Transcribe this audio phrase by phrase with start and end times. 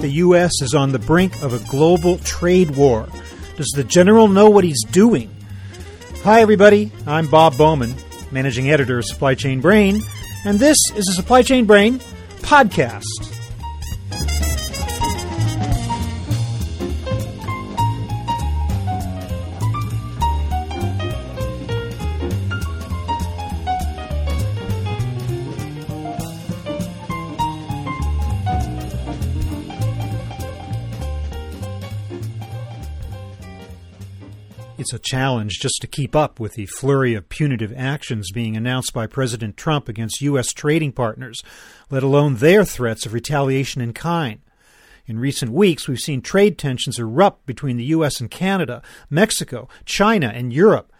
[0.00, 0.50] The U.S.
[0.62, 3.06] is on the brink of a global trade war.
[3.56, 5.30] Does the general know what he's doing?
[6.22, 6.90] Hi, everybody.
[7.06, 7.94] I'm Bob Bowman,
[8.30, 10.00] managing editor of Supply Chain Brain,
[10.46, 11.98] and this is a Supply Chain Brain
[12.38, 13.29] podcast.
[34.80, 38.94] It's a challenge just to keep up with the flurry of punitive actions being announced
[38.94, 40.54] by President Trump against U.S.
[40.54, 41.42] trading partners,
[41.90, 44.40] let alone their threats of retaliation in kind.
[45.04, 48.22] In recent weeks, we've seen trade tensions erupt between the U.S.
[48.22, 48.80] and Canada,
[49.10, 50.90] Mexico, China, and Europe.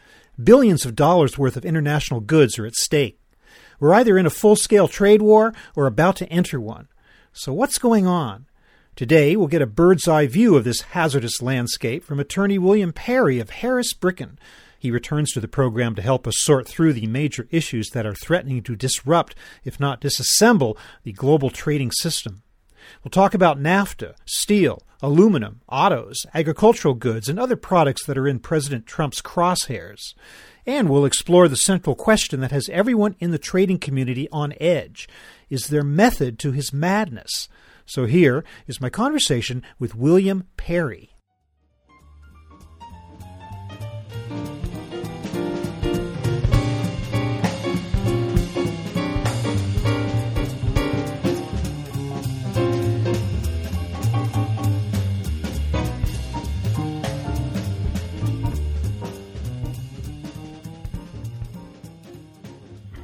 [0.45, 3.19] Billions of dollars worth of international goods are at stake.
[3.79, 6.89] We're either in a full scale trade war or about to enter one.
[7.33, 8.45] So, what's going on?
[8.97, 13.39] Today, we'll get a bird's eye view of this hazardous landscape from attorney William Perry
[13.39, 14.39] of Harris Bricken.
[14.79, 18.15] He returns to the program to help us sort through the major issues that are
[18.15, 22.43] threatening to disrupt, if not disassemble, the global trading system.
[23.03, 28.39] We'll talk about NAFTA, steel, aluminum, autos, agricultural goods, and other products that are in
[28.39, 30.15] President Trump's crosshairs.
[30.67, 35.09] And we'll explore the central question that has everyone in the trading community on edge
[35.49, 37.49] Is there method to his madness?
[37.91, 41.11] So here is my conversation with William Perry.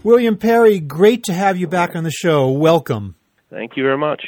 [0.05, 2.49] William Perry, great to have you back on the show.
[2.53, 3.17] Welcome.
[3.51, 4.23] Thank you very much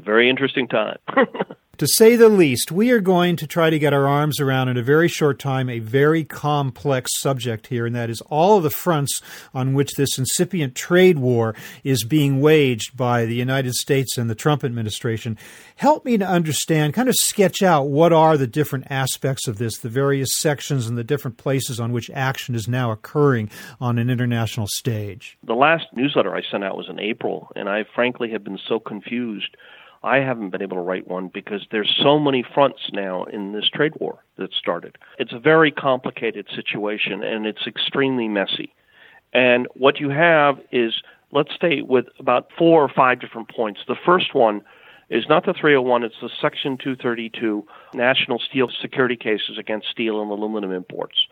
[0.00, 0.98] a very interesting time.
[1.76, 4.76] to say the least, we are going to try to get our arms around in
[4.76, 8.70] a very short time a very complex subject here, and that is all of the
[8.70, 9.20] fronts
[9.54, 14.34] on which this incipient trade war is being waged by the United States and the
[14.34, 15.38] Trump administration.
[15.76, 19.78] Help me to understand, kind of sketch out what are the different aspects of this,
[19.78, 23.50] the various sections and the different places on which action is now occurring
[23.80, 25.38] on an international stage.
[25.44, 28.78] The last newsletter I sent out was in April, and I frankly have been so
[28.78, 29.56] confused
[30.02, 33.68] I haven't been able to write one because there's so many fronts now in this
[33.68, 34.96] trade war that started.
[35.18, 38.72] It's a very complicated situation and it's extremely messy.
[39.32, 41.02] And what you have is,
[41.32, 43.80] let's stay with about four or five different points.
[43.86, 44.62] The first one
[45.10, 50.30] is not the 301, it's the Section 232 national steel security cases against steel and
[50.30, 51.26] aluminum imports.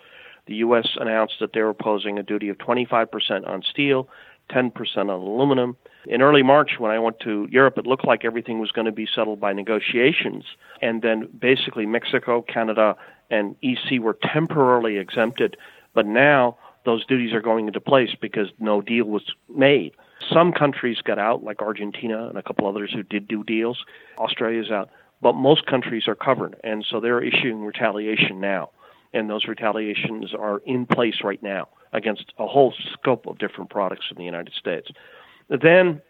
[0.47, 0.89] The U.S.
[0.99, 4.09] announced that they were imposing a duty of 25% on steel,
[4.51, 5.77] 10% on aluminum,
[6.07, 8.93] in early March, when I went to Europe, it looked like everything was going to
[8.93, 10.45] be settled by negotiations.
[10.81, 12.97] And then basically Mexico, Canada,
[13.31, 15.57] and EC were temporarily exempted.
[15.95, 19.93] But now those duties are going into place because no deal was made.
[20.33, 23.85] Some countries got out, like Argentina and a couple others who did do deals.
[24.17, 24.89] Australia's out.
[25.21, 26.57] But most countries are covered.
[26.65, 28.71] And so they're issuing retaliation now.
[29.13, 34.07] And those retaliations are in place right now against a whole scope of different products
[34.11, 34.89] in the United States.
[35.49, 36.03] Then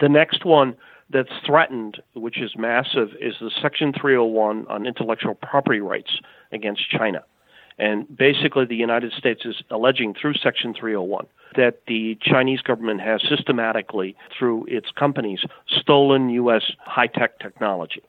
[0.00, 0.76] the next one
[1.10, 6.20] that's threatened, which is massive, is the Section 301 on intellectual property rights
[6.52, 7.22] against China.
[7.78, 11.26] And basically, the United States is alleging through Section 301
[11.56, 16.62] that the Chinese government has systematically, through its companies, stolen U.S.
[16.80, 18.02] high tech technology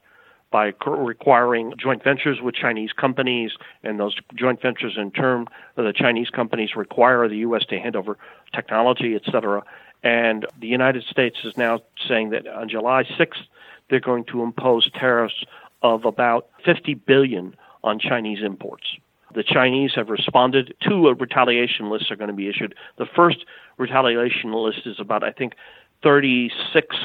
[0.52, 3.52] by requiring joint ventures with Chinese companies,
[3.84, 7.66] and those joint ventures, in turn, the Chinese companies require the U.S.
[7.66, 8.18] to hand over
[8.54, 9.64] technology, et cetera.
[10.04, 13.44] And the United States is now saying that on July 6th,
[13.90, 15.44] they're going to impose tariffs
[15.82, 18.86] of about 50 billion on Chinese imports.
[19.34, 20.74] The Chinese have responded.
[20.80, 22.74] Two retaliation lists are going to be issued.
[22.98, 23.46] The first
[23.78, 25.54] retaliation list is about, I think,
[26.04, 26.96] 36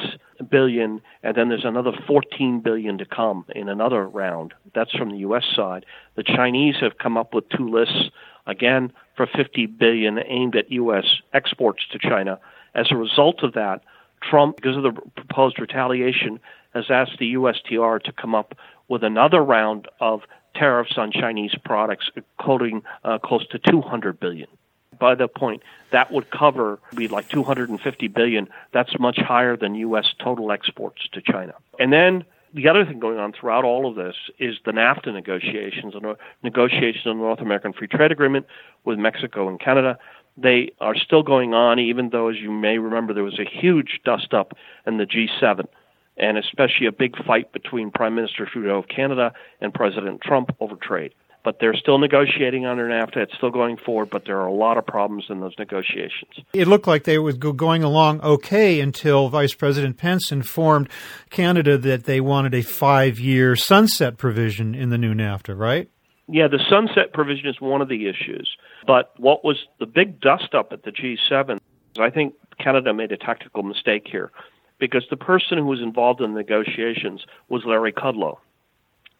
[0.49, 4.53] billion, and then there's another 14 billion to come in another round.
[4.73, 5.45] That's from the U.S.
[5.55, 5.85] side.
[6.15, 8.09] The Chinese have come up with two lists,
[8.47, 11.05] again, for 50 billion aimed at U.S.
[11.33, 12.39] exports to China
[12.73, 13.81] as a result of that,
[14.21, 16.39] Trump, because of the proposed retaliation,
[16.73, 18.55] has asked the USTR to come up
[18.87, 20.21] with another round of
[20.55, 24.47] tariffs on Chinese products, quoting uh, close to 200 billion.
[24.99, 28.49] By the point, that would cover be like 250 billion.
[28.71, 30.13] That's much higher than U.S.
[30.19, 31.53] total exports to China.
[31.79, 35.95] And then the other thing going on throughout all of this is the NAFTA negotiations
[35.95, 38.45] and negotiations on the North American Free Trade Agreement
[38.83, 39.97] with Mexico and Canada.
[40.37, 44.01] They are still going on, even though, as you may remember, there was a huge
[44.03, 44.53] dust up
[44.85, 45.65] in the G7,
[46.17, 50.75] and especially a big fight between Prime Minister Trudeau of Canada and President Trump over
[50.75, 53.17] trade but they're still negotiating under NAFTA.
[53.17, 56.31] It's still going forward, but there are a lot of problems in those negotiations.
[56.53, 60.89] It looked like they were going along okay until Vice President Pence informed
[61.29, 65.89] Canada that they wanted a five year sunset provision in the new NAFTA, right?
[66.27, 68.55] Yeah, the sunset provision is one of the issues.
[68.87, 71.59] But what was the big dust up at the G7?
[71.99, 74.31] I think Canada made a tactical mistake here
[74.79, 78.37] because the person who was involved in the negotiations was Larry Kudlow.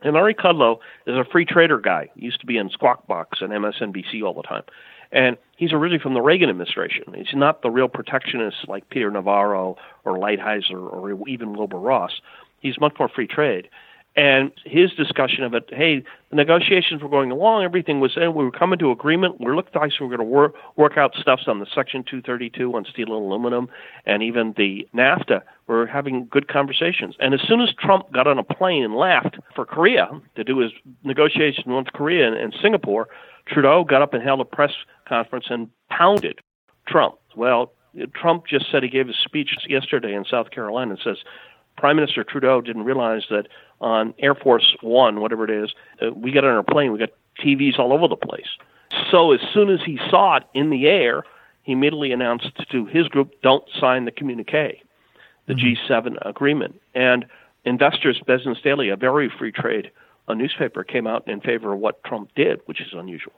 [0.01, 2.09] And Larry Kudlow is a free trader guy.
[2.15, 4.63] He used to be in Squawk Box and MSNBC all the time.
[5.11, 7.13] And he's originally from the Reagan administration.
[7.13, 12.21] He's not the real protectionist like Peter Navarro or Lighthizer or even Wilbur Ross.
[12.61, 13.67] He's much more free trade.
[14.15, 18.43] And his discussion of it, hey, the negotiations were going along, everything was in, we
[18.43, 21.43] were coming to agreement, we looked like we were going to work, work out stuffs
[21.47, 23.69] on the Section 232 on steel and aluminum,
[24.05, 25.41] and even the NAFTA.
[25.67, 27.15] We are having good conversations.
[27.19, 30.57] And as soon as Trump got on a plane and left for Korea to do
[30.57, 30.71] his
[31.05, 33.07] negotiation with Korea and, and Singapore,
[33.47, 34.71] Trudeau got up and held a press
[35.07, 36.39] conference and pounded
[36.85, 37.15] Trump.
[37.37, 37.71] Well,
[38.13, 41.17] Trump just said he gave a speech yesterday in South Carolina and says
[41.77, 43.47] Prime Minister Trudeau didn't realize that
[43.81, 47.11] on Air Force One, whatever it is, uh, we got on our plane, we got
[47.39, 48.47] TVs all over the place.
[49.09, 51.23] So as soon as he saw it in the air,
[51.63, 54.81] he immediately announced to his group, "Don't sign the communique,
[55.47, 55.93] the mm-hmm.
[55.93, 57.25] G7 agreement." And
[57.65, 59.91] Investors Business Daily, a very free trade
[60.27, 63.33] a newspaper, came out in favor of what Trump did, which is unusual.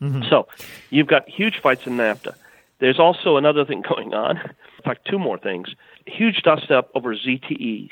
[0.00, 0.28] Mm-hmm.
[0.28, 0.48] So
[0.90, 2.34] you've got huge fights in NAFTA.
[2.78, 4.38] There's also another thing going on.
[4.38, 5.74] In fact, two more things.
[6.06, 7.90] Huge dust up over ZTE,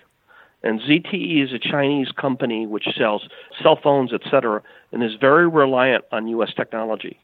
[0.64, 3.28] and ZTE is a Chinese company which sells
[3.62, 6.52] cell phones, et cetera, and is very reliant on U.S.
[6.56, 7.20] technology.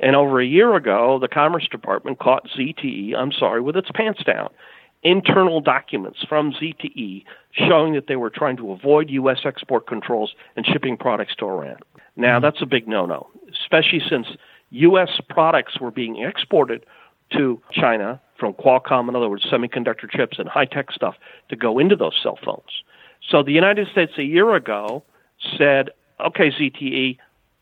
[0.00, 4.24] And over a year ago, the Commerce Department caught ZTE, I'm sorry, with its pants
[4.24, 4.50] down.
[5.02, 9.38] Internal documents from ZTE showing that they were trying to avoid U.S.
[9.44, 11.76] export controls and shipping products to Iran.
[12.16, 12.44] Now, mm-hmm.
[12.44, 13.28] that's a big no no,
[13.62, 14.26] especially since
[14.70, 15.20] U.S.
[15.28, 16.84] products were being exported
[17.32, 21.14] to China from Qualcomm, in other words, semiconductor chips and high tech stuff,
[21.50, 22.82] to go into those cell phones.
[23.28, 25.04] So the United States a year ago
[25.58, 27.18] said, okay, ZTE,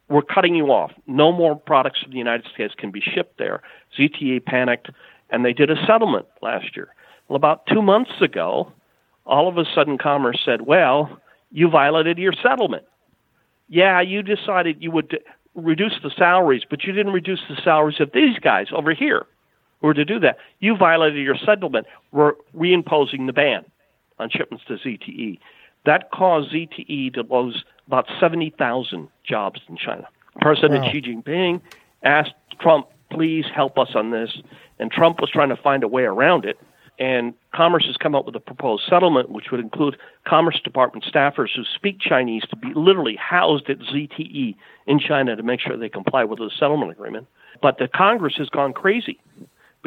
[0.08, 0.92] we're cutting you off.
[1.06, 3.60] No more products from the United States can be shipped there.
[3.98, 4.88] ZTE panicked,
[5.30, 6.88] and they did a settlement last year.
[7.28, 8.72] Well, about two months ago,
[9.26, 11.20] all of a sudden, Commerce said, well,
[11.50, 12.84] you violated your settlement.
[13.69, 15.19] Yeah, you decided you would
[15.54, 19.26] reduce the salaries, but you didn't reduce the salaries of these guys over here
[19.80, 21.86] were to do that, you violated your settlement.
[22.12, 23.64] We're reimposing the ban
[24.19, 25.38] on shipments to ZTE.
[25.86, 30.08] That caused ZTE to lose about 70,000 jobs in China.
[30.40, 30.90] President wow.
[30.92, 31.60] Xi Jinping
[32.02, 34.36] asked Trump, please help us on this.
[34.78, 36.58] And Trump was trying to find a way around it.
[36.98, 39.96] And Commerce has come up with a proposed settlement, which would include
[40.26, 45.42] Commerce Department staffers who speak Chinese to be literally housed at ZTE in China to
[45.44, 47.28] make sure they comply with the settlement agreement.
[47.62, 49.20] But the Congress has gone crazy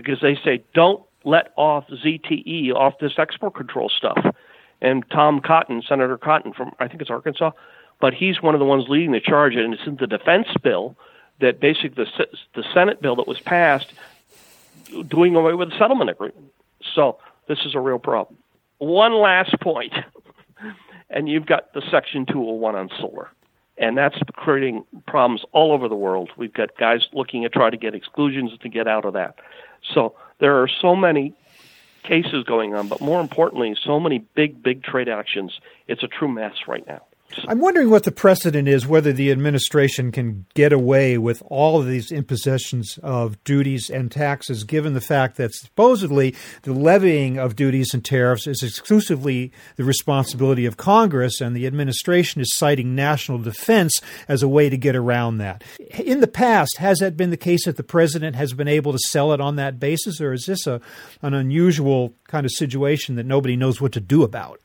[0.04, 4.36] because they say don't let off ZTE off this export control stuff.
[4.82, 7.52] And Tom Cotton, Senator Cotton from I think it's Arkansas,
[8.00, 10.96] but he's one of the ones leading the charge, and it's in the defense bill
[11.40, 13.94] that basically the the Senate bill that was passed
[15.08, 16.52] doing away with the settlement agreement.
[16.96, 18.38] So this is a real problem.
[18.80, 19.94] One last point,
[21.10, 23.30] and you've got the Section 201 on solar
[23.82, 26.30] and that's creating problems all over the world.
[26.38, 29.36] We've got guys looking at trying to get exclusions to get out of that.
[29.94, 31.34] So there are so many
[32.04, 35.60] cases going on, but more importantly, so many big, big trade actions.
[35.88, 37.04] It's a true mess right now.
[37.48, 41.88] I'm wondering what the precedent is, whether the administration can get away with all of
[41.88, 47.94] these impositions of duties and taxes, given the fact that supposedly the levying of duties
[47.94, 54.02] and tariffs is exclusively the responsibility of Congress, and the administration is citing national defense
[54.28, 55.64] as a way to get around that.
[56.00, 59.00] In the past, has that been the case that the president has been able to
[59.00, 60.82] sell it on that basis, or is this a,
[61.22, 64.60] an unusual kind of situation that nobody knows what to do about?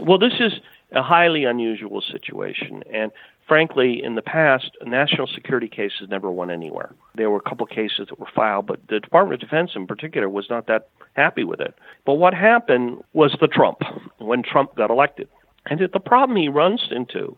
[0.00, 0.52] Well, this is
[0.92, 2.82] a highly unusual situation.
[2.92, 3.10] And
[3.46, 6.94] frankly, in the past, national security cases never went anywhere.
[7.14, 10.28] There were a couple cases that were filed, but the Department of Defense in particular
[10.28, 11.74] was not that happy with it.
[12.04, 13.78] But what happened was the Trump,
[14.18, 15.28] when Trump got elected.
[15.68, 17.36] And the problem he runs into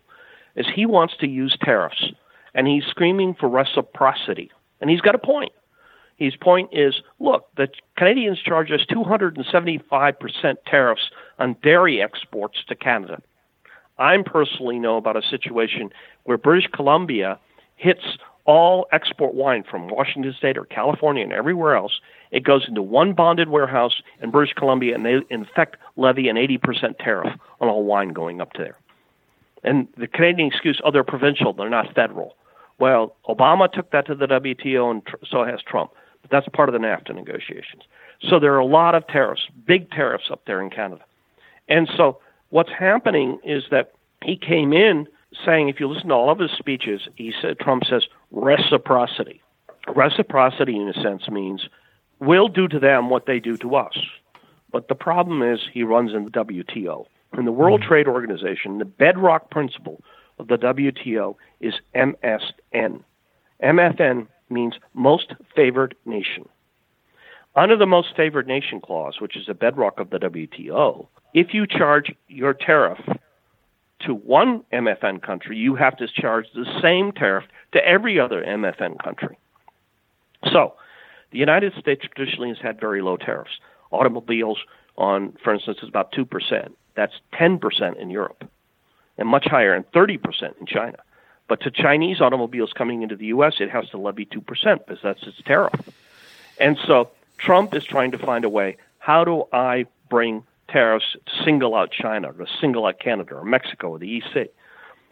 [0.55, 2.11] is he wants to use tariffs,
[2.53, 4.51] and he's screaming for reciprocity.
[4.81, 5.51] And he's got a point.
[6.17, 13.21] His point is look, the Canadians charge us 275% tariffs on dairy exports to Canada.
[13.99, 15.91] I personally know about a situation
[16.23, 17.37] where British Columbia
[17.75, 18.01] hits
[18.45, 21.99] all export wine from Washington State or California and everywhere else.
[22.31, 26.35] It goes into one bonded warehouse in British Columbia, and they, in fact, levy an
[26.35, 28.77] 80% tariff on all wine going up to there.
[29.63, 32.35] And the Canadian excuse, oh, they're provincial, they're not federal.
[32.79, 35.91] Well, Obama took that to the WTO, and tr- so has Trump.
[36.21, 37.83] But that's part of the NAFTA negotiations.
[38.27, 41.03] So there are a lot of tariffs, big tariffs up there in Canada.
[41.67, 45.07] And so what's happening is that he came in
[45.45, 49.41] saying, if you listen to all of his speeches, he said Trump says reciprocity.
[49.87, 51.67] Reciprocity, in a sense, means
[52.19, 53.97] we'll do to them what they do to us.
[54.71, 57.05] But the problem is he runs in the WTO.
[57.37, 57.89] In the World mm-hmm.
[57.89, 60.01] Trade Organization, the bedrock principle
[60.37, 63.03] of the WTO is MFN.
[63.63, 66.47] MFN means most favored nation.
[67.55, 71.67] Under the most favored nation clause, which is the bedrock of the WTO, if you
[71.67, 72.99] charge your tariff
[74.01, 79.01] to one MFN country, you have to charge the same tariff to every other MFN
[79.03, 79.37] country.
[80.51, 80.73] So,
[81.31, 83.59] the United States traditionally has had very low tariffs.
[83.91, 84.57] Automobiles
[84.97, 86.71] on, for instance, is about 2%.
[86.95, 88.49] That's 10% in Europe,
[89.17, 90.97] and much higher, and 30% in China.
[91.47, 94.45] But to Chinese automobiles coming into the U.S., it has to levy 2%
[94.85, 95.89] because that's its tariff.
[96.59, 101.43] And so Trump is trying to find a way how do I bring tariffs to
[101.43, 104.49] single out China, or to single out Canada, or Mexico, or the EC?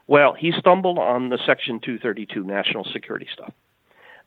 [0.08, 3.54] Well, he stumbled on the Section 232 national security stuff.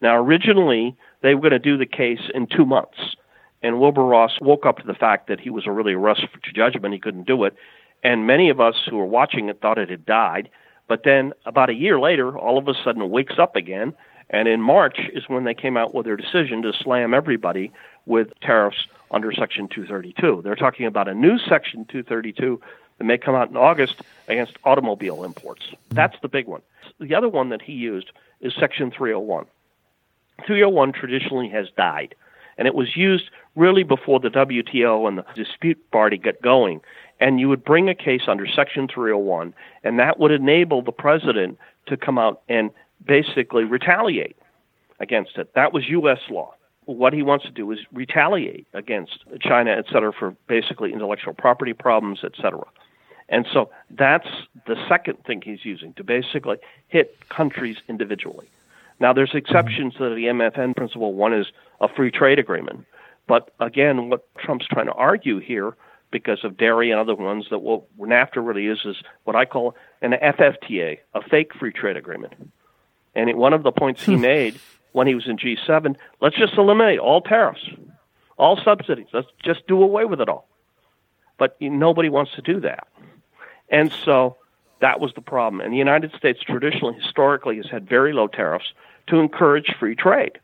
[0.03, 3.17] Now, originally, they were going to do the case in two months.
[3.63, 6.53] And Wilbur Ross woke up to the fact that he was a really rushed to
[6.53, 6.95] judgment.
[6.95, 7.55] He couldn't do it.
[8.03, 10.49] And many of us who were watching it thought it had died.
[10.89, 13.93] But then, about a year later, all of a sudden it wakes up again.
[14.31, 17.73] And in March is when they came out with their decision to slam everybody
[18.07, 20.43] with tariffs under Section 232.
[20.43, 22.61] They're talking about a new Section 232
[22.99, 25.69] that may come out in August against automobile imports.
[25.91, 26.63] That's the big one.
[27.01, 29.47] The other one that he used is Section 301.
[30.47, 32.15] 301 traditionally has died,
[32.57, 36.81] and it was used really before the WTO and the dispute party got going.
[37.21, 39.53] And you would bring a case under Section 301,
[39.85, 42.71] and that would enable the president to come out and
[43.05, 44.37] basically retaliate
[45.01, 45.53] against it.
[45.55, 46.21] That was U.S.
[46.31, 46.55] law.
[46.95, 51.73] What he wants to do is retaliate against China, et cetera, for basically intellectual property
[51.73, 52.65] problems, et cetera.
[53.29, 54.27] And so that's
[54.67, 56.57] the second thing he's using to basically
[56.89, 58.49] hit countries individually.
[58.99, 61.15] Now, there's exceptions to the MFN principle.
[61.15, 61.47] One is
[61.81, 62.87] a free trade agreement.
[63.27, 65.77] But again, what Trump's trying to argue here,
[66.11, 69.77] because of dairy and other ones, that what NAFTA really is, is what I call
[70.03, 72.35] an FFTA, a fake free trade agreement.
[73.15, 74.21] And it, one of the points he hmm.
[74.21, 74.61] made
[74.93, 77.69] when he was in G7, let's just eliminate all tariffs,
[78.39, 79.07] all subsidies.
[79.13, 80.49] Let's just do away with it all.
[81.39, 82.87] But nobody wants to do that.
[83.71, 84.37] And so
[84.81, 85.61] that was the problem.
[85.61, 88.73] And the United States traditionally, historically, has had very low tariffs
[89.07, 90.39] to encourage free trade.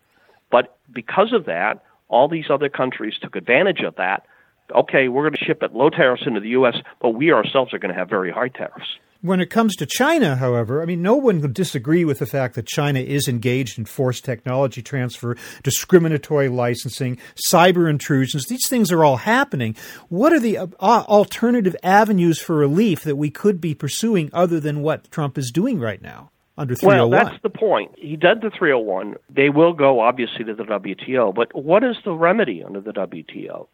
[0.51, 4.27] But because of that, all these other countries took advantage of that.
[4.75, 7.79] Okay, we're going to ship at low tariffs into the U.S., but we ourselves are
[7.79, 8.99] going to have very high tariffs.
[9.23, 12.55] When it comes to China, however, I mean, no one would disagree with the fact
[12.55, 17.19] that China is engaged in forced technology transfer, discriminatory licensing,
[17.51, 18.47] cyber intrusions.
[18.47, 19.75] These things are all happening.
[20.11, 24.83] What are the uh, alternative avenues for relief that we could be pursuing other than
[24.83, 26.31] what Trump is doing right now?
[26.59, 27.11] under 301.
[27.11, 27.93] Well, that's the point.
[27.99, 29.17] He did the 301.
[29.29, 31.35] They will go, obviously, to the WTO.
[31.35, 33.69] But what is the remedy under the WTO?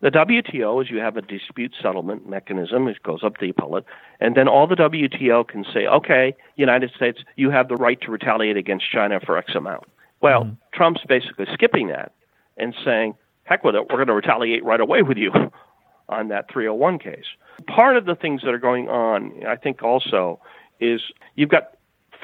[0.00, 2.86] The WTO is you have a dispute settlement mechanism.
[2.86, 3.84] which goes up the appellate,
[4.18, 8.10] and then all the WTO can say, "Okay, United States, you have the right to
[8.10, 9.84] retaliate against China for X amount."
[10.20, 10.54] Well, mm-hmm.
[10.72, 12.12] Trump's basically skipping that
[12.56, 13.14] and saying,
[13.44, 15.32] "Heck with it, we're going to retaliate right away with you
[16.08, 17.26] on that 301 case."
[17.66, 20.40] Part of the things that are going on, I think, also
[20.80, 21.02] is
[21.34, 21.74] you've got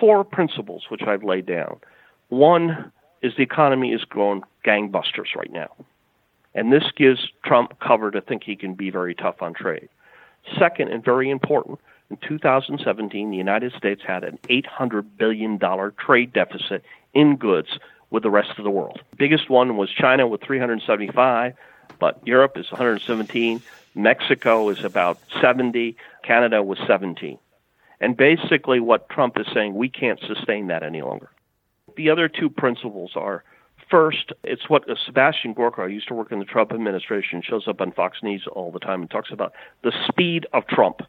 [0.00, 1.80] four principles which I've laid down.
[2.28, 2.90] One
[3.20, 5.68] is the economy is growing gangbusters right now.
[6.56, 9.90] And this gives Trump cover to think he can be very tough on trade.
[10.58, 11.78] Second, and very important,
[12.10, 15.60] in 2017, the United States had an $800 billion
[15.98, 16.82] trade deficit
[17.12, 17.78] in goods
[18.10, 19.00] with the rest of the world.
[19.18, 21.54] Biggest one was China with 375,
[21.98, 23.60] but Europe is 117,
[23.94, 27.38] Mexico is about 70, Canada was 17.
[28.00, 31.30] And basically, what Trump is saying, we can't sustain that any longer.
[31.96, 33.42] The other two principles are
[33.90, 37.80] First, it's what Sebastian Gorka, who used to work in the Trump administration, shows up
[37.80, 39.52] on Fox News all the time and talks about
[39.84, 41.02] the speed of Trump.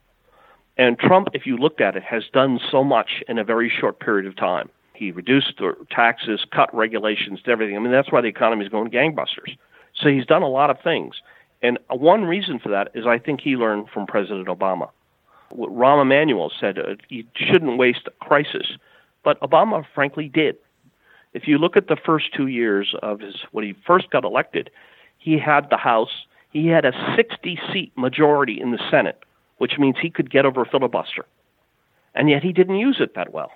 [0.77, 4.00] And Trump, if you looked at it, has done so much in a very short
[4.00, 4.69] period of time.
[4.93, 7.75] He reduced the taxes, cut regulations, everything.
[7.75, 9.57] I mean, that's why the economy is going gangbusters.
[9.96, 11.15] So he's done a lot of things.
[11.63, 14.89] And one reason for that is I think he learned from President Obama.
[15.50, 18.77] What Rahm Emanuel said, uh, you shouldn't waste a crisis.
[19.24, 20.57] But Obama, frankly, did.
[21.38, 24.72] If you look at the first two years of his, when he first got elected,
[25.20, 29.20] he had the House, he had a 60 seat majority in the Senate,
[29.60, 31.27] which means he could get over a filibuster.
[32.15, 33.51] And yet he didn't use it that well.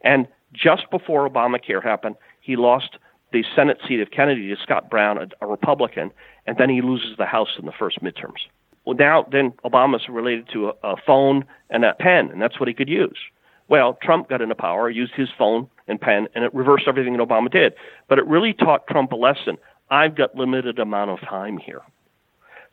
[0.00, 2.96] And just before Obamacare happened, he lost
[3.30, 6.12] the Senate seat of Kennedy to Scott Brown, a, a Republican,
[6.46, 8.48] and then he loses the House in the first midterms.
[8.86, 12.68] Well, now then Obama's related to a, a phone and a pen, and that's what
[12.68, 13.18] he could use.
[13.68, 17.26] Well, Trump got into power, used his phone and pen, and it reversed everything that
[17.26, 17.74] Obama did.
[18.08, 19.56] But it really taught Trump a lesson.
[19.90, 21.82] I've got limited amount of time here.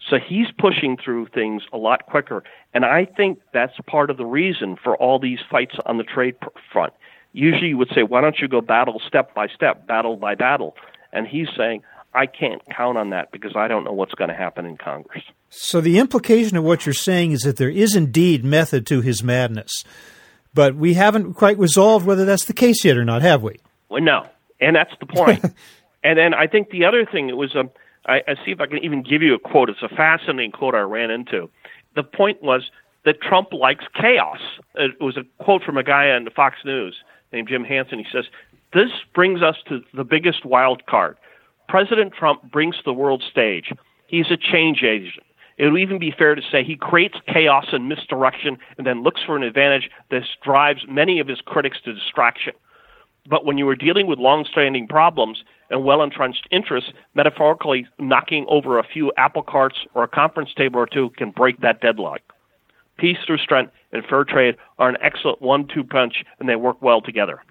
[0.10, 2.43] So he's pushing through things a lot quicker.
[2.74, 6.36] And I think that's part of the reason for all these fights on the trade
[6.72, 6.93] front.
[7.34, 10.75] Usually you would say, why don't you go battle step by step, battle by battle?
[11.12, 14.36] And he's saying, I can't count on that because I don't know what's going to
[14.36, 15.24] happen in Congress.
[15.50, 19.24] So the implication of what you're saying is that there is indeed method to his
[19.24, 19.84] madness.
[20.53, 23.58] But we haven't quite resolved whether that's the case yet or not, have we?
[23.89, 24.27] Well, no.
[24.60, 25.44] And that's the point.
[26.03, 27.70] and then I think the other thing, it was, um,
[28.06, 29.70] I, I see if I can even give you a quote.
[29.70, 31.50] It's a fascinating quote I ran into.
[31.96, 32.70] The point was
[33.06, 34.39] that Trump likes chaos.
[34.75, 36.98] It was a quote from a guy on Fox News
[37.32, 38.00] named Jim Hanson.
[38.00, 38.25] He says,
[38.74, 41.18] This brings us to the biggest wild card.
[41.68, 43.72] President Trump brings to the world stage.
[44.08, 45.24] He's a change agent.
[45.60, 49.22] It would even be fair to say he creates chaos and misdirection and then looks
[49.22, 52.54] for an advantage that drives many of his critics to distraction.
[53.30, 58.84] But when you are dealing with long-standing problems and well-entrenched interests, metaphorically knocking over a
[58.84, 62.22] few apple carts or a conference table or two can break that deadlock.
[62.98, 67.01] Peace through strength and fair trade are an excellent one-two punch, and they work well
[67.01, 67.44] together.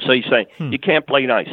[0.00, 0.72] So you say hmm.
[0.72, 1.50] you can't play nice.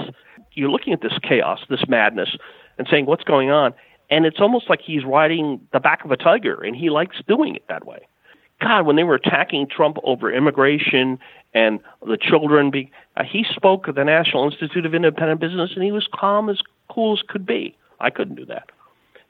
[0.53, 2.35] You're looking at this chaos, this madness,
[2.77, 3.73] and saying what's going on,
[4.11, 7.55] and it's almost like he's riding the back of a tiger, and he likes doing
[7.55, 8.05] it that way.
[8.59, 11.17] God, when they were attacking Trump over immigration
[11.53, 15.83] and the children, be, uh, he spoke at the National Institute of Independent Business, and
[15.83, 17.75] he was calm as cool as could be.
[17.99, 18.69] I couldn't do that.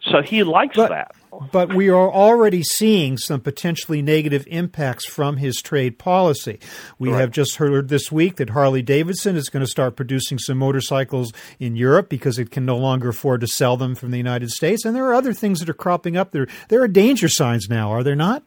[0.01, 1.15] So he likes but, that.
[1.51, 6.59] But we are already seeing some potentially negative impacts from his trade policy.
[6.99, 7.19] We right.
[7.19, 11.31] have just heard this week that Harley Davidson is going to start producing some motorcycles
[11.59, 14.83] in Europe because it can no longer afford to sell them from the United States.
[14.83, 16.31] And there are other things that are cropping up.
[16.31, 18.43] There, there are danger signs now, are there not?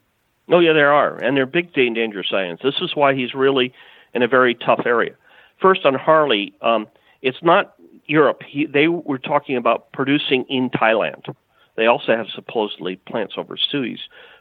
[0.49, 1.17] Oh, yeah, there are.
[1.17, 2.59] And they're big danger signs.
[2.63, 3.73] This is why he's really
[4.13, 5.15] in a very tough area.
[5.59, 6.87] First, on Harley, um,
[7.21, 7.73] it's not
[8.05, 8.41] Europe.
[8.47, 11.35] He, they were talking about producing in Thailand.
[11.75, 13.99] They also have supposedly plants overseas,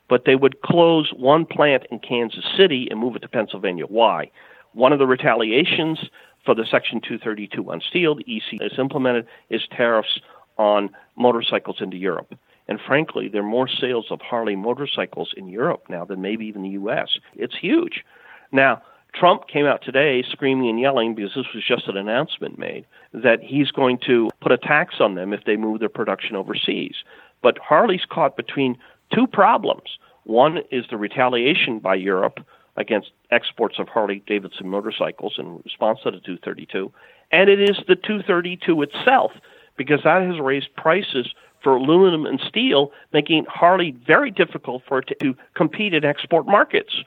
[0.08, 3.86] but they would close one plant in Kansas City and move it to Pennsylvania.
[3.86, 4.30] Why?
[4.72, 5.98] One of the retaliations
[6.44, 10.20] for the Section 232 on steel the EC has implemented is tariffs
[10.58, 12.34] on motorcycles into Europe.
[12.68, 16.62] And frankly, there are more sales of Harley motorcycles in Europe now than maybe even
[16.62, 17.18] the U.S.
[17.34, 18.04] It's huge.
[18.52, 18.82] Now,
[19.14, 23.40] Trump came out today screaming and yelling because this was just an announcement made that
[23.40, 26.96] he's going to put a tax on them if they move their production overseas.
[27.42, 28.76] But Harley's caught between
[29.14, 29.98] two problems.
[30.24, 32.40] One is the retaliation by Europe
[32.76, 36.92] against exports of Harley Davidson motorcycles in response to the 232,
[37.30, 39.32] and it is the 232 itself
[39.76, 45.12] because that has raised prices for aluminum and steel, making Harley very difficult for it
[45.20, 47.02] to, compete in export markets.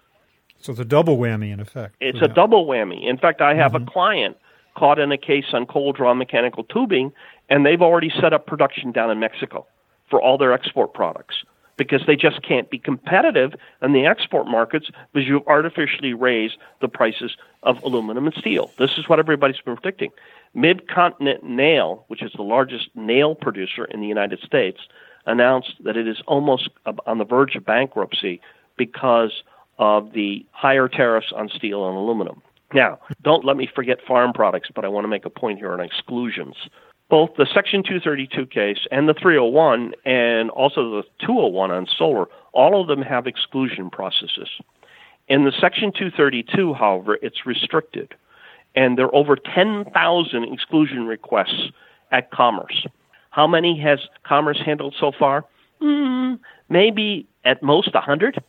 [0.60, 1.96] So it's a double whammy in effect.
[2.00, 2.26] It's yeah.
[2.26, 3.08] a double whammy.
[3.08, 3.88] In fact, I have mm-hmm.
[3.88, 4.38] a client
[4.76, 7.12] caught in a case on cold draw mechanical tubing,
[7.50, 9.66] and they've already set up production down in Mexico
[10.10, 11.44] for all their export products
[11.78, 16.88] because they just can't be competitive in the export markets because you've artificially raised the
[16.88, 18.72] prices of aluminum and steel.
[18.80, 20.10] This is what everybody's been predicting.
[20.56, 24.80] Midcontinent Nail, which is the largest nail producer in the United States,
[25.28, 26.70] announced that it is almost
[27.06, 28.42] on the verge of bankruptcy
[28.76, 29.44] because
[29.80, 32.42] of the higher tariffs on steel and aluminum.
[32.74, 35.72] Now, don't let me forget farm products, but I want to make a point here
[35.72, 36.56] on exclusions
[37.10, 42.82] both the Section 232 case and the 301 and also the 201 on solar, all
[42.82, 44.50] of them have exclusion processes.
[45.28, 48.14] In the Section 232, however, it's restricted.
[48.76, 51.72] And there are over 10,000 exclusion requests
[52.12, 52.86] at Commerce.
[53.30, 55.46] How many has Commerce handled so far?
[55.82, 58.44] Mm, maybe at most 100.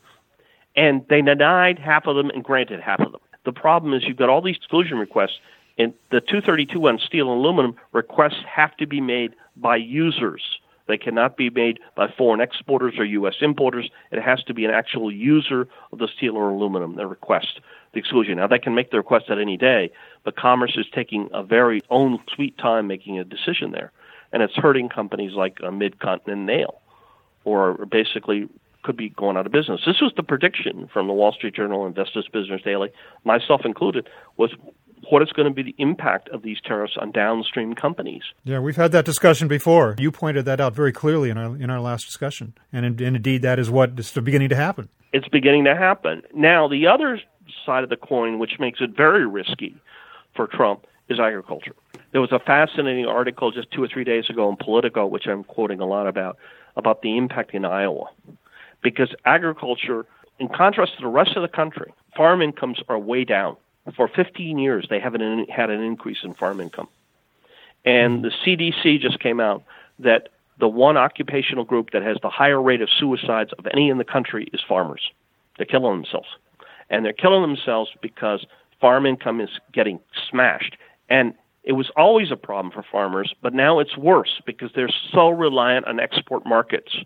[0.79, 3.21] And they denied half of them and granted half of them.
[3.45, 5.41] The problem is you've got all these exclusion requests
[5.77, 10.43] in the 232 on steel and aluminum, requests have to be made by users.
[10.87, 13.35] They cannot be made by foreign exporters or U.S.
[13.41, 13.91] importers.
[14.13, 17.59] It has to be an actual user of the steel or aluminum that requests
[17.93, 18.37] the exclusion.
[18.37, 19.91] Now, they can make the request at any day,
[20.23, 23.91] but Commerce is taking a very own sweet time making a decision there.
[24.33, 26.81] And it's hurting companies like uh, Midcontinent Nail,
[27.45, 28.49] or basically
[28.89, 29.83] could be going out of business.
[29.85, 32.89] This was the prediction from the Wall Street Journal, Investors Business Daily,
[33.23, 34.51] myself included, was
[35.11, 38.23] what is going to be the impact of these tariffs on downstream companies.
[38.45, 39.95] Yeah, we've had that discussion before.
[39.99, 43.43] You pointed that out very clearly in our in our last discussion, and, and indeed
[43.43, 44.89] that is what is beginning to happen.
[45.13, 46.67] It's beginning to happen now.
[46.67, 47.21] The other
[47.67, 49.77] side of the coin, which makes it very risky
[50.35, 51.75] for Trump, is agriculture.
[52.13, 55.45] There was a fascinating article just two or three days ago in Politico, which I'm
[55.45, 56.39] quoting a lot about,
[56.75, 58.07] about the impact in Iowa,
[58.83, 60.07] because agriculture,
[60.39, 63.57] in contrast to the rest of the country, farm incomes are way down
[63.97, 66.89] for 15 years, they haven't had an increase in farm income.
[67.85, 69.63] And the CDC just came out
[69.99, 73.99] that the one occupational group that has the higher rate of suicides of any in
[73.99, 75.11] the country is farmers.
[75.57, 76.29] They're killing themselves.
[76.91, 78.47] And they're killing themselves because
[78.81, 80.77] farm income is getting smashed.
[81.09, 85.29] And it was always a problem for farmers, but now it's worse because they're so
[85.29, 86.97] reliant on export markets.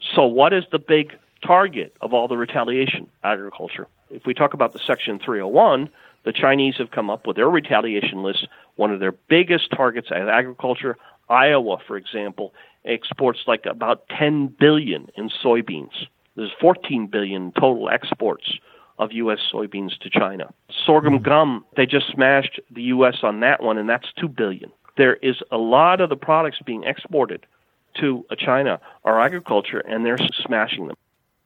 [0.00, 3.08] So, what is the big target of all the retaliation?
[3.24, 3.86] Agriculture.
[4.10, 5.90] If we talk about the Section 301,
[6.24, 8.46] the Chinese have come up with their retaliation list.
[8.76, 10.96] One of their biggest targets is agriculture.
[11.28, 16.06] Iowa, for example, exports like about 10 billion in soybeans.
[16.36, 18.58] There's 14 billion total exports
[18.98, 19.38] of U.S.
[19.52, 20.52] soybeans to China.
[20.86, 21.24] Sorghum mm-hmm.
[21.24, 23.18] gum, they just smashed the U.S.
[23.22, 24.70] on that one, and that's 2 billion.
[24.96, 27.46] There is a lot of the products being exported
[27.94, 30.96] to China are agriculture, and they're smashing them.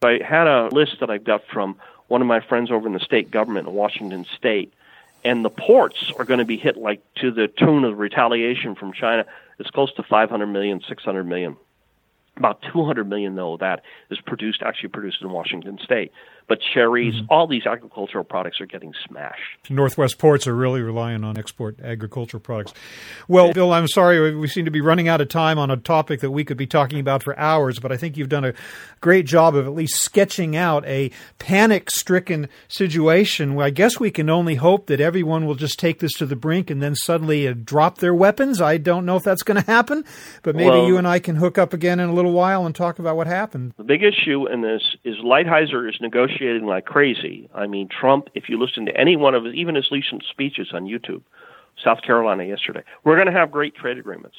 [0.03, 1.77] I had a list that I got from
[2.07, 4.73] one of my friends over in the state government in Washington State,
[5.23, 8.93] and the ports are going to be hit like to the tune of retaliation from
[8.93, 9.25] China.
[9.59, 11.55] It's close to 500 million, 600 million.
[12.35, 16.11] About 200 million, though, that is produced actually produced in Washington State.
[16.47, 17.25] But cherries, mm-hmm.
[17.29, 19.69] all these agricultural products are getting smashed.
[19.69, 22.73] Northwest ports are really relying on export agricultural products.
[23.27, 26.19] Well, Bill, I'm sorry we seem to be running out of time on a topic
[26.19, 28.53] that we could be talking about for hours, but I think you've done a
[28.99, 33.59] great job of at least sketching out a panic-stricken situation.
[33.61, 36.69] I guess we can only hope that everyone will just take this to the brink
[36.69, 38.59] and then suddenly uh, drop their weapons.
[38.59, 40.03] I don't know if that's going to happen,
[40.41, 42.75] but maybe well, you and I can hook up again in a little while and
[42.75, 43.73] talk about what happened.
[43.77, 47.49] The big issue in this is Lighthizer is negotiating like crazy.
[47.53, 50.69] I mean, Trump, if you listen to any one of his, even his recent speeches
[50.73, 51.21] on YouTube,
[51.83, 54.37] South Carolina yesterday, we're going to have great trade agreements.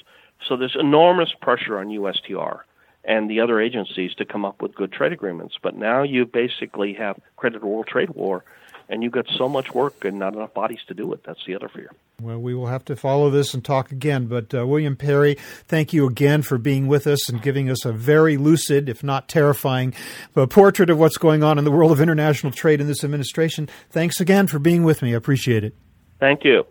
[0.49, 2.61] So there's enormous pressure on USTR
[3.05, 5.57] and the other agencies to come up with good trade agreements.
[5.63, 8.45] But now you basically have a world trade war
[8.89, 11.25] and you've got so much work and not enough bodies to do it.
[11.25, 11.91] That's the other fear.
[12.21, 14.27] Well, we will have to follow this and talk again.
[14.27, 17.93] But uh, William Perry, thank you again for being with us and giving us a
[17.93, 19.95] very lucid, if not terrifying,
[20.37, 23.69] uh, portrait of what's going on in the world of international trade in this administration.
[23.91, 25.13] Thanks again for being with me.
[25.15, 25.75] I appreciate it.
[26.21, 26.65] Thank you.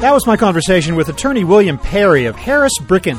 [0.00, 3.18] That was my conversation with attorney William Perry of Harris Bricken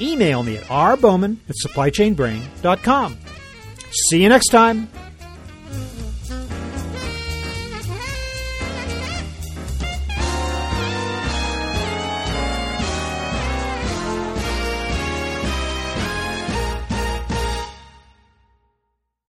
[0.00, 3.18] Email me at rbowman at supplychainbrain.com.
[3.92, 4.88] See you next time.